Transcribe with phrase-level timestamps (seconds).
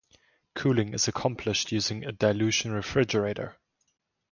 [0.55, 3.59] Cooling is accomplished using a dilution refrigerator.